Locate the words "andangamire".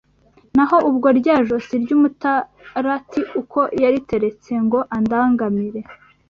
4.95-5.81